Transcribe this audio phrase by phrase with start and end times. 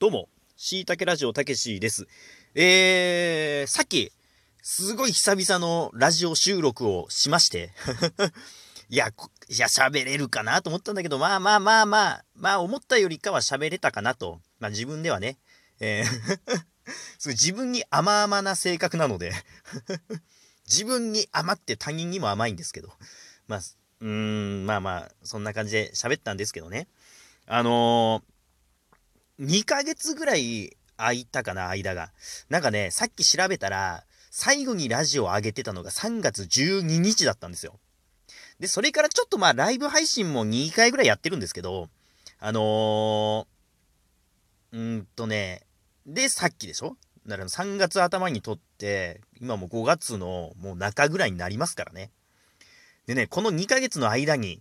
[0.00, 2.08] どうも、しいたけラジオたけしです。
[2.56, 4.10] えー、さっき、
[4.60, 7.70] すごい久々のラジオ収録をしまして
[8.90, 9.06] いや、
[9.48, 14.40] いや、喋れるかなと思ったんだけど、まあまあまあまあ、まあ思ったよりかは喋れたかなと。
[14.58, 15.38] まあ自分ではね、
[15.78, 16.64] えー
[17.26, 19.32] 自分に甘々な性格なので
[20.68, 22.92] 自分に甘って他人にも甘いんですけど。
[23.46, 23.60] まあ、
[24.00, 26.88] うーん、まあまあ、そんな感じで喋ったんですけどね。
[27.46, 28.33] あのー、
[29.40, 32.12] 2ヶ月ぐらい空いたかな、間が。
[32.48, 37.78] なんかね、さっき調べたら、最後にラジオを上げてたのが3月12日だったんですよ。
[38.58, 41.88] で、それからちょっとまあ、ライブ配信も2回ぐらいやってるんですけど、
[42.38, 45.62] あのー、うんとね、
[46.06, 46.96] で、さっきでしょ？
[47.26, 52.10] だから3月頭に撮って、今も5月のもう中ぐらいになりますからね。
[53.06, 54.60] でね、この2ヶ月の間に、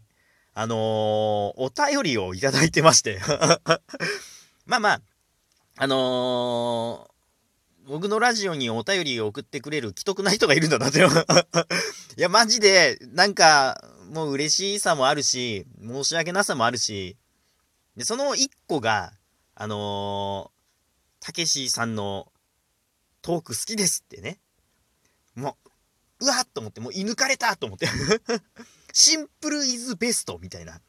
[0.54, 3.20] あのー、お便りをいただいてまして
[4.66, 5.02] まあまあ、
[5.78, 11.00] あのー、僕のラジオにお便りを送ってくれる既得な人がいるんだなって
[12.18, 17.18] いや、マジで、なんか、もう嬉しさもあるし、申し訳なさもあるし、
[17.98, 19.14] で、その一個が、
[19.56, 22.32] あのー、たけしさんの
[23.22, 24.40] トーク好きですってね。
[25.36, 25.58] も
[26.20, 27.88] う、うわっと思って、もう射抜かれたと思って
[28.94, 30.80] シンプルイズベストみたいな。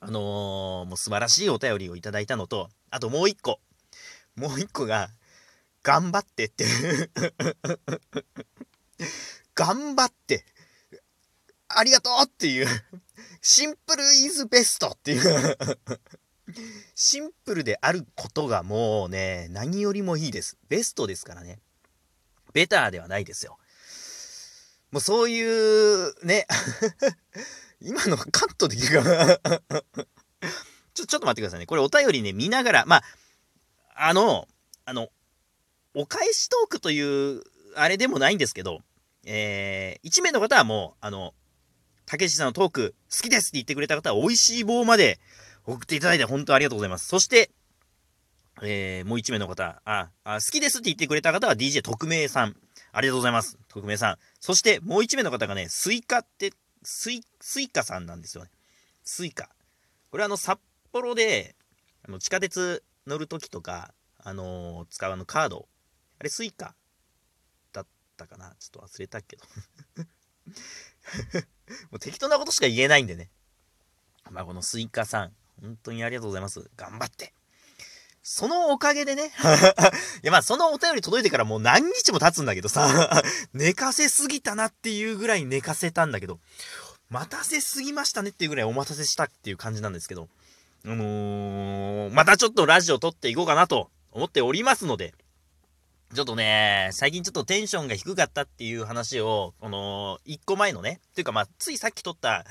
[0.00, 3.60] あのー、もう素晴らしいお便りをいただいたのと、あともう一個。
[4.34, 5.10] もう一個が、
[5.82, 6.66] 頑張ってって
[9.54, 10.44] 頑張って、
[11.68, 12.66] ありがとうっていう、
[13.40, 15.58] シンプルイズベストっていう
[16.94, 20.58] シンプルであることがもうね、何よりもいいです。
[20.68, 21.58] ベストですからね。
[22.52, 23.58] ベターではないですよ。
[24.90, 26.46] もうそういう、ね、
[27.80, 29.38] 今のカットできるかな
[30.94, 31.66] ちょ、ちょっと待ってくださいね。
[31.66, 33.02] これお便りね、見ながら、まあ、
[33.94, 34.46] あの、
[34.84, 35.08] あの、
[35.94, 37.42] お返しトークという、
[37.76, 38.80] あれでもないんですけど、
[39.24, 41.34] えー、1名の方はもう、あの、
[42.06, 45.20] たけしさんのトーク好きですって言ってくれた方は、美味しい棒まで
[45.64, 47.06] 送っていただいて本当ありがとうございます。
[47.06, 47.50] そして、
[48.62, 52.56] えー、もう1名の方、あ、あ、好きですって言ってくれた方は DJ 特命さん。
[52.92, 53.58] ありがとうございます。
[53.68, 54.18] 特命さん。
[54.40, 58.50] そして、もう1名の方がね、スイカって、スイ、スイカさんなんですよね。
[59.04, 59.50] スイカ。
[60.10, 60.58] これはあの、札
[60.92, 61.54] 幌で、
[62.06, 65.68] あの、地下鉄乗るときとか、あのー、使うあのカード。
[66.18, 66.74] あれ、スイカ
[67.72, 67.86] だっ
[68.16, 69.44] たかなちょっと忘れたけど
[71.90, 73.30] もう適当なことしか言えないんでね。
[74.30, 76.70] まあ、このスイカさん、本当にありがとうございます。
[76.76, 77.32] 頑張って。
[78.22, 79.32] そのおかげでね。
[80.22, 80.26] い。
[80.26, 83.22] やまあそのお便り届いてからもう何日も経つんだけどさ
[83.54, 86.38] 寝かせすぎたなっていうぐらい寝かせたんだけど、
[87.08, 90.28] 待たせすぎましたねっていうぐらいお待たせしたっていう感じなんですけど、
[90.84, 95.14] あのー、またちょっとラジオ撮っていこうかなと思っておりますので、
[96.14, 102.44] ちょっとね、最近ちょっとテンションが低かったっていう話を、この、一個前のね、っていうかまあ、ついさっき撮った、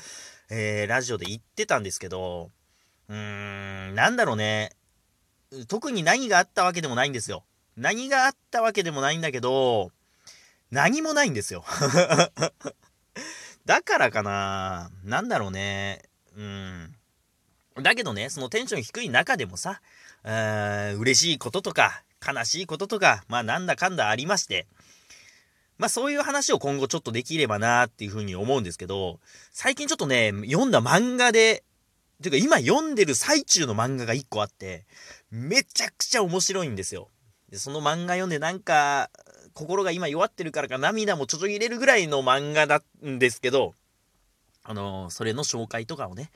[0.50, 2.52] えー、ラジオで言ってたんですけど、
[3.10, 4.72] うーん、なんだろうね、
[5.68, 7.44] 特に何があったわけでもないんですよ。
[7.76, 9.92] 何があったわけでもないんだけど、
[10.72, 11.64] 何もないんですよ。
[13.66, 16.04] だからかななんだろうね。
[16.36, 16.96] うん。
[17.82, 19.82] だけどね、そのテンション低い中でもさ、
[20.24, 24.68] う嬉しいこととか、悲しいこととか、まあなんだかんだありまして、
[25.78, 29.20] まあそういう話を今後ちょっとできればなっていうふうに思うんですけど、
[29.52, 31.64] 最近ちょっとね、読んだ漫画で、
[32.22, 34.86] ていうか今読んでる最中の漫画が一個あって、
[35.32, 37.10] めちゃくちゃ面白いんですよ。
[37.50, 39.10] で、その漫画読んでなんか、
[39.54, 43.74] 心が今弱ってるからか涙もちょちょ入れるぐらいの漫画なんですけど、
[44.64, 46.32] あのー、それの紹介とかをね。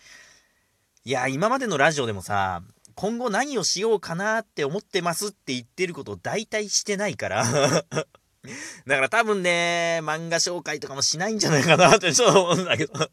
[1.05, 2.63] いや、今までのラジオでもさ、
[2.95, 7.43] 今後何をしようかなって思ってますって言ってることを大体してないから
[8.85, 13.07] だから多分ね、漫画紹介とかもしないんじゃないかなってちょっと思うんだけど も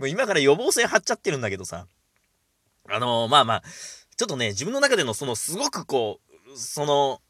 [0.00, 1.86] う今から予防線張っちゃってるんだけどさ。
[2.90, 3.62] あのー、まあまあ、
[4.18, 6.20] ちょっとね、自分の中でのそのすごくこ
[6.52, 7.22] う、その、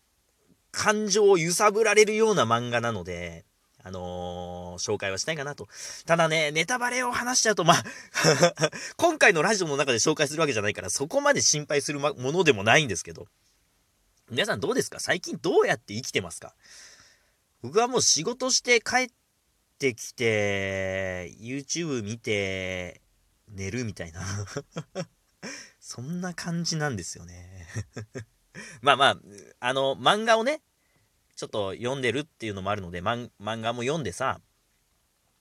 [0.70, 3.44] 感情を揺さぶられるような漫画なので、
[3.84, 5.68] あのー、紹介はしたいかなと。
[6.06, 7.84] ただね、ネタバレを話しちゃうと、まあ
[8.96, 13.28] 今回のラジオの中で紹介するわけじゃないから、そこまで心配するものでもないんですけど。
[14.30, 14.98] 皆さんどうですか？
[15.00, 16.54] 最近どうやって生きてますか？
[17.62, 19.08] 僕はもう仕事して帰っ
[19.78, 23.00] てきて、YouTube 見て、
[23.48, 24.20] 寝るみたいな
[25.88, 27.66] そんな感じなんですよね
[28.82, 29.18] まあまあ、
[29.58, 30.60] あの、漫画をね、
[31.34, 34.42] ちょっと読んでるっていうのもあるので、漫画も読んでさ、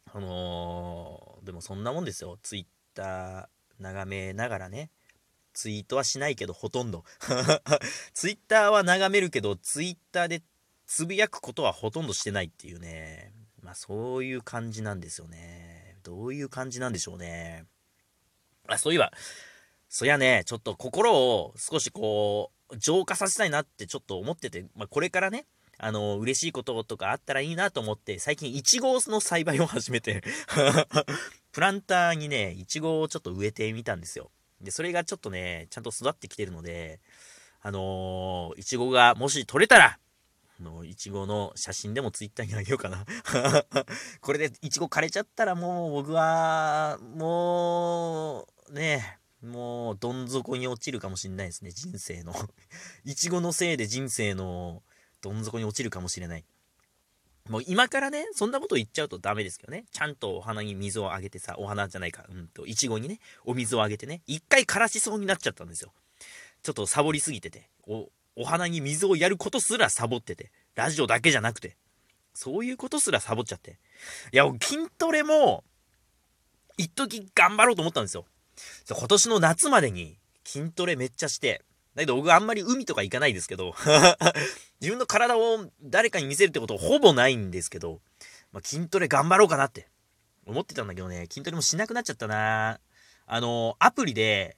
[0.06, 2.40] あのー、でもそんなもんですよ。
[2.44, 3.48] ツイッター
[3.80, 4.90] 眺めながらね、
[5.52, 7.04] ツイートはしないけど、ほとんど。
[8.14, 10.44] ツイッターは眺めるけど、ツイッターで
[10.86, 13.34] つぶやくことはほとんどしてないっていうね。
[13.62, 15.98] まあそういう感じなんですよね。
[16.04, 17.66] どういう感じなんでしょうね。
[18.68, 19.12] あ、そういえば、
[19.90, 25.46] そりゃね、ちょっと心を少しこう、浄化させたいなってちょっと思ってて、まあこれからね、
[25.80, 30.24] あの、嬉しいこととかあったらいいなと思って、最近イチゴの栽培を始めて。
[31.52, 34.32] プランターにね、イチゴをちょっと植えてみたんですよ。
[34.62, 37.00] で、それがちょっとね、ちゃんと育ってきてるので、
[37.62, 40.00] あのー、いちごがもし取れたら、
[40.60, 43.06] あの、いちごの写真でもツイッターにあげようかな。
[44.22, 52.34] これでいちご枯れちゃったらもう僕は、もう、ね、もうどん底に落ちるかもしれないですね、人生の
[53.06, 54.82] いちごのせいで人生の
[55.22, 56.46] どん底に落ちるかもしれない。
[57.50, 59.86] もう今からね、そんなこと言っちゃうとダメですけどね。
[59.92, 65.94] ちゃんとお花に水をあげてさ、お花じゃないか、うんと、いちごにね、お水をあげてね、一回枯らしそうになっちゃったんですよ。
[66.62, 71.78] ちょっとサボりすぎてて、お、お花に水をやることすらサボってて、ラジオだけじゃなくて、
[72.34, 73.80] そういうことすらサボっちゃって。
[74.34, 75.64] いや、筋トレも、
[76.78, 78.26] 一時頑張ろうと思ったんですよ。
[78.90, 81.64] 今年の夏までに筋トレめっちゃして、
[81.96, 83.74] だけど僕あんまり海とか行かないですけど
[84.80, 88.02] 自分の体を誰かに見せるってことほぼないんですけど、
[88.52, 89.90] まあ、筋トレ頑張ろうかなって
[90.46, 92.80] 思ってたんだけどね、筋トレもしなくなっちゃったな
[93.26, 94.58] あの、アプリで、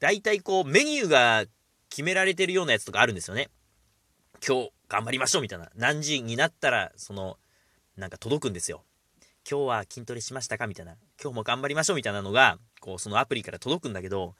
[0.00, 1.44] だいたいこうメニューが
[1.90, 3.50] 決められてるようなやつとかあるんですよね。
[4.46, 5.70] 今日頑張りましょうみたいな。
[5.74, 7.38] 何時になったら、その、
[7.96, 8.84] なんか届くんですよ。
[9.50, 10.66] 今日は筋トレしましたか？
[10.66, 10.96] みたいな。
[11.22, 14.34] 今日も頑張りましょうみたいなのが、こう、そのアプリから届くんだけど、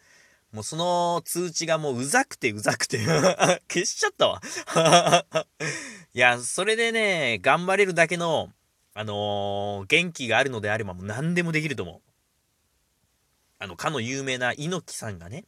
[0.52, 2.99] もうその通知がもううざくてうざくて
[3.72, 4.43] 消しちゃったわ
[6.12, 8.52] いや、それでね、頑張れるだけの、
[8.93, 12.10] あのー、元気があるのであればもう何でもできると思う。
[13.58, 15.46] あの、かの有名な猪木さんがね、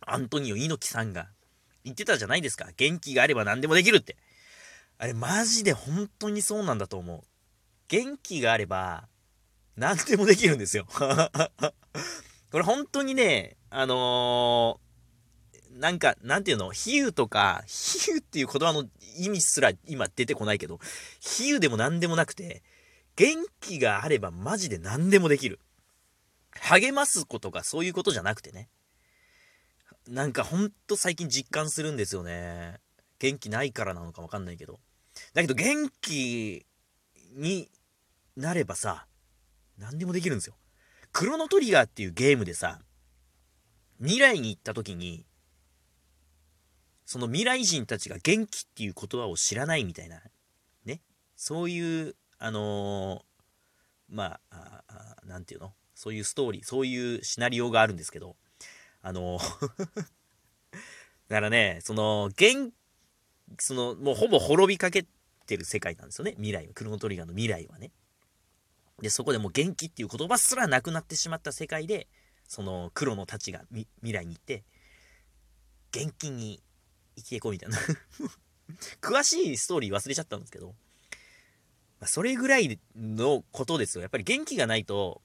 [0.00, 1.30] アントニオ猪木さんが
[1.84, 2.70] 言ってたじゃないですか。
[2.76, 4.16] 元気があれば何でもできるって。
[4.98, 7.31] あれマジで本当にそうなんだと思う。
[7.92, 9.06] 元気があれば
[9.76, 10.86] 何でもできるんですよ。
[12.50, 20.80] これ本当にね、あのー、なんか、なんていうの、比喩とか、比喩っていう言葉の意味すら今出てこないけど、
[21.20, 22.62] 比喩でも何でもなくて、
[23.14, 25.60] 元気があればマジで何でもできる。
[26.60, 28.70] 励ますことがそういうことじゃなくてね。
[30.08, 32.80] なんかほんと最近実感するんですよね。
[33.18, 34.80] 元気ないからなのかわかんないけど。
[35.34, 36.64] だけど元気
[37.34, 37.70] に
[38.36, 39.06] なればさ、
[39.78, 40.54] 何でもできるんですよ。
[41.12, 42.80] クロノトリガーっていうゲームでさ、
[44.00, 45.24] 未来に行った時に、
[47.04, 50.20] その未来人たちが元気っていう言葉を知らないみたいな、
[50.84, 51.00] ね。
[51.36, 53.22] そういう、あのー、
[54.08, 55.72] まあ、あなんていうの？
[55.94, 58.36] そういうストーリー、そういうシナリオがあるんですけど、
[59.02, 59.86] あのー
[61.28, 62.72] だからね、その、元、
[63.58, 65.06] その、もうほぼ滅びかけ
[65.46, 66.32] てる世界なんですよね。
[66.32, 66.74] 未来は。
[66.74, 67.90] クロノトリガーの未来はね。
[69.02, 72.06] で、そこでもう元気っていう言葉すらなくなってしまった世界で、
[72.46, 74.64] その黒のたちが未来に行って
[75.90, 76.62] 現金に
[77.16, 77.78] 生きていこうみたいな。
[79.02, 80.74] 詳しいストーリー忘れちゃったんですけど、ま
[82.02, 84.02] あ、それぐらいのことですよ。
[84.02, 85.20] やっぱり元気がないと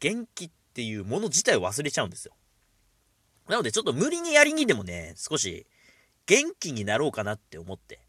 [0.00, 2.34] 元気っていうもの自体を忘れちゃうんですよ。
[3.48, 5.66] なのでちょっと無理にやりにでもね少し
[6.26, 8.00] 元気になろうかなって思って。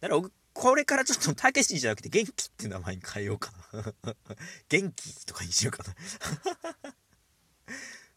[0.00, 4.14] だから僕これからちょっとたけしじゃなくて元気って名前に変えようかな
[4.68, 6.94] 元気とかにしようかな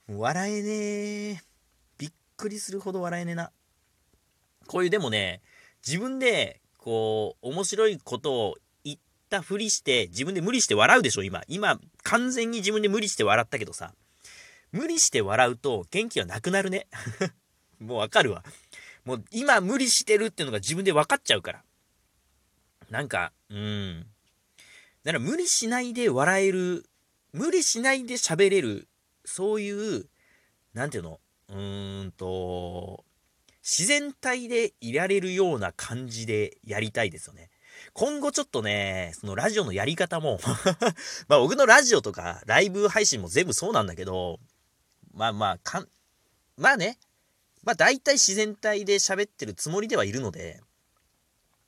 [0.17, 1.41] 笑えねえ。
[1.97, 3.51] びっくりするほど笑えねえな。
[4.67, 5.41] こういうでもね、
[5.85, 8.99] 自分で、こう、面白いことを言っ
[9.29, 11.43] たふりして、自分で無理して笑うでしょ、今。
[11.47, 13.93] 今、完全に自分で無理して笑ったけどさ。
[14.73, 16.87] 無理して笑うと元気はなくなるね。
[17.79, 18.43] もうわかるわ。
[19.05, 21.63] もう今無理してるっていうのが自分で分かっちゃうから。
[22.93, 24.05] なんか、うん。
[25.03, 26.85] だから無理しないで笑える、
[27.31, 28.87] 無理しないで喋れる
[29.25, 30.05] そういう、
[30.75, 31.19] なんていうの、
[31.49, 33.03] うーんと、
[33.63, 37.49] 自然体でいられるような感じでやりたいですよね。
[37.93, 40.39] 今後ちょっとね、そのラジオのやり方も
[41.27, 44.39] まあ僕のラジオとかライブ配信も全部そうなんだけど、
[45.15, 45.89] まあまあ、かん、
[46.57, 46.99] まあね、
[47.63, 50.61] まあ大体自然体で喋ってるつもりではいるので、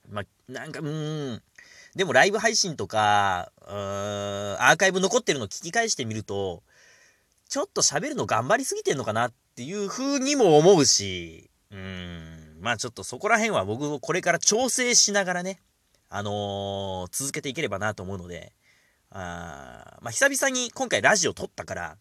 [0.10, 1.42] まあなんか、うん、
[1.96, 6.64] でもライブ配信とか、うーん、アーカイブ残ってるの聞き返してみると、
[7.50, 15.60] ちょっと喋るの頑張りすぎてんのかなっていう風にも思うし、うん、まあちょっとそこら辺は僕もこれから調整しながらね、
[16.10, 18.54] あのー、続けていければなと思うので、
[19.12, 21.98] あまあ久々に今回ラジオ撮ったから、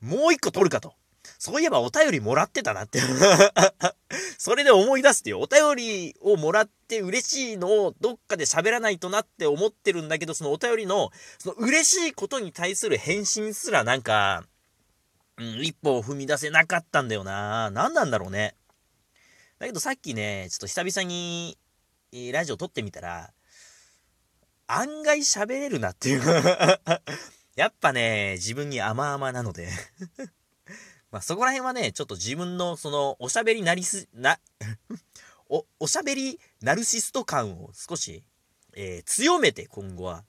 [0.00, 0.94] もう一個撮るかと。
[1.38, 3.00] そういえばお便りもらってたなって
[4.38, 5.38] それで思い出すっていう。
[5.38, 14.44] お便りをもらって嬉しいのをどっかで喋らないとなって思ってるんだけど、そのお便りの、その嬉しいことに対する返信すらなんか、
[15.38, 17.70] うん、一歩を踏み出せなかったんだよな。
[17.70, 18.56] 何なんだろうね。
[19.58, 21.56] だけどさっきね、ちょっと久々に、
[22.32, 23.32] ラジオ撮ってみたら、
[24.66, 26.22] 案外喋れるなっていう
[27.56, 29.68] やっぱね、自分に甘々なので
[31.12, 34.40] まあそこら辺はね、ちょっと自分のそのおしゃべりなりす、な
[35.48, 38.24] お、おしゃべりナルシスト感を少し、
[38.74, 40.24] えー、強めて今後は、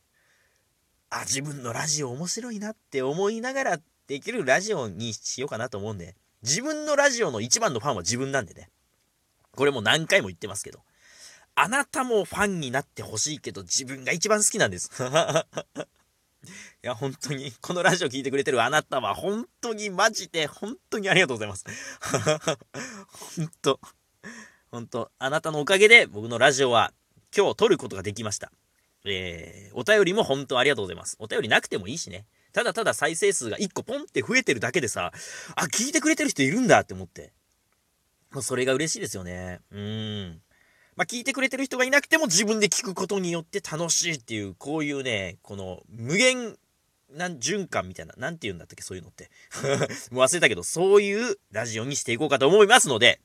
[1.09, 8.69] あ、自分のラジオ面白いなって思いながらできるラジオにしようかなと思うんで、自分のラジオの一番のファンは自分なんでね。
[9.55, 10.81] これも何回も言ってますけど。
[11.55, 14.89] あなたもファンになってほしいけど、自分が一番好きなんです。
[16.43, 21.65] いや、本当に、このラジオ聞いてくれてるあなたは、本当にマジで、本当にありがとうございます。
[23.37, 23.79] 本当、
[24.69, 26.93] 本当、あなたのおかげで僕のラジオは
[27.35, 28.51] 今日撮ることができました。
[29.05, 31.15] えー、お便りも本当ありがとうございます。
[31.19, 32.25] お便りなくてもいいしね。
[32.53, 35.11] ただただ再生数が1個ポンって増えてるだけでさ、
[35.55, 37.33] あ、聞いてくれてる人いるんだって思って。
[38.41, 39.59] それが嬉しいですよね。
[39.71, 40.41] うん。
[40.95, 46.57] まあ、聞いてくれてる人がいなくても自分で聞くことによって楽しいっていう、こういうね、この無限
[47.11, 49.29] なん循環みたいな、なんて言うんだったっけ、そういうのって。
[50.11, 53.19] もう忘れたけど、そういうラジオにしていこうかと思いますので、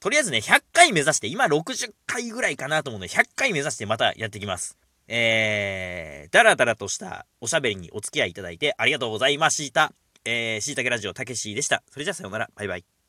[0.00, 4.78] とりあえずね、100回目指して、今60回ぐらいかなと思うので、100回目指してまたやっていきます。
[5.12, 9.92] えー、だらだらとしたおしゃべりにお付き合いいただいてありがとうございました。
[10.24, 11.82] えー、しいたけラジオたけしでした。
[11.90, 12.50] それじゃあさようなら。
[12.54, 12.99] バイバイ。